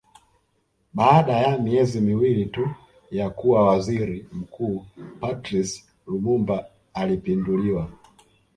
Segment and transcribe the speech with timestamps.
[0.93, 2.69] Baada ya miezi miwili tu
[3.11, 4.85] ya kuwa Waziri Mkuu
[5.19, 7.89] Patrice Lumumba alipinduliwa